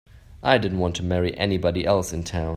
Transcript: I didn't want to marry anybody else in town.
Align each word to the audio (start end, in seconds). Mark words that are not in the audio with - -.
I 0.41 0.57
didn't 0.57 0.79
want 0.79 0.95
to 0.95 1.03
marry 1.03 1.37
anybody 1.37 1.85
else 1.85 2.11
in 2.11 2.23
town. 2.23 2.49